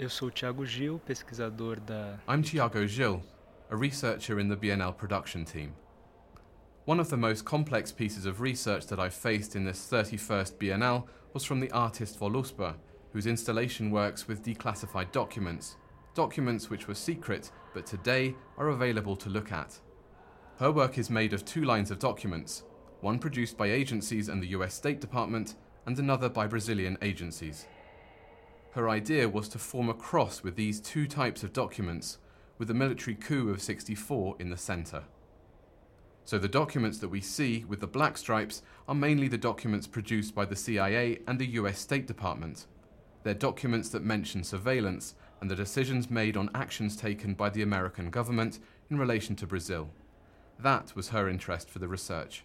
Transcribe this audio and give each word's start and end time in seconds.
Eu 0.00 0.08
sou 0.08 0.30
Gil, 0.64 0.98
pesquisador 0.98 1.78
da. 1.78 2.18
I'm 2.26 2.42
Thiago 2.42 2.88
Gil, 2.88 3.22
a 3.70 3.76
researcher 3.76 4.40
in 4.40 4.48
the 4.48 4.56
Bienal 4.56 4.96
production 4.96 5.44
team. 5.44 5.74
One 6.86 6.98
of 6.98 7.10
the 7.10 7.18
most 7.18 7.44
complex 7.44 7.92
pieces 7.92 8.24
of 8.24 8.40
research 8.40 8.86
that 8.86 8.98
I've 8.98 9.12
faced 9.12 9.56
in 9.56 9.66
this 9.66 9.86
31st 9.90 10.56
Bienal 10.56 11.04
was 11.34 11.44
from 11.44 11.60
the 11.60 11.70
artist 11.72 12.18
Voluspa, 12.18 12.76
whose 13.12 13.26
installation 13.26 13.90
works 13.90 14.26
with 14.26 14.42
declassified 14.42 15.12
documents, 15.12 15.76
documents 16.14 16.70
which 16.70 16.88
were 16.88 16.94
secret 16.94 17.50
but 17.74 17.84
today 17.84 18.34
are 18.56 18.68
available 18.70 19.16
to 19.16 19.28
look 19.28 19.52
at. 19.52 19.78
Her 20.56 20.72
work 20.72 20.96
is 20.96 21.10
made 21.10 21.34
of 21.34 21.44
two 21.44 21.66
lines 21.66 21.90
of 21.90 21.98
documents, 21.98 22.62
one 23.02 23.18
produced 23.18 23.58
by 23.58 23.66
agencies 23.66 24.30
and 24.30 24.42
the 24.42 24.56
US 24.56 24.72
State 24.72 25.02
Department, 25.02 25.56
and 25.84 25.98
another 25.98 26.30
by 26.30 26.46
Brazilian 26.46 26.96
agencies. 27.02 27.66
Her 28.72 28.88
idea 28.88 29.28
was 29.28 29.48
to 29.48 29.58
form 29.58 29.88
a 29.88 29.94
cross 29.94 30.42
with 30.42 30.54
these 30.54 30.80
two 30.80 31.08
types 31.08 31.42
of 31.42 31.52
documents, 31.52 32.18
with 32.56 32.68
the 32.68 32.74
military 32.74 33.16
coup 33.16 33.50
of 33.50 33.60
64 33.60 34.36
in 34.38 34.50
the 34.50 34.56
centre. 34.56 35.04
So 36.24 36.38
the 36.38 36.48
documents 36.48 36.98
that 36.98 37.08
we 37.08 37.20
see 37.20 37.64
with 37.64 37.80
the 37.80 37.88
black 37.88 38.16
stripes 38.16 38.62
are 38.86 38.94
mainly 38.94 39.26
the 39.26 39.38
documents 39.38 39.88
produced 39.88 40.34
by 40.34 40.44
the 40.44 40.54
CIA 40.54 41.18
and 41.26 41.38
the 41.38 41.52
US 41.58 41.80
State 41.80 42.06
Department. 42.06 42.66
They're 43.24 43.34
documents 43.34 43.88
that 43.88 44.04
mention 44.04 44.44
surveillance 44.44 45.14
and 45.40 45.50
the 45.50 45.56
decisions 45.56 46.08
made 46.08 46.36
on 46.36 46.50
actions 46.54 46.94
taken 46.94 47.34
by 47.34 47.50
the 47.50 47.62
American 47.62 48.10
government 48.10 48.60
in 48.88 48.98
relation 48.98 49.34
to 49.36 49.46
Brazil. 49.46 49.90
That 50.58 50.94
was 50.94 51.08
her 51.08 51.28
interest 51.28 51.68
for 51.68 51.80
the 51.80 51.88
research. 51.88 52.44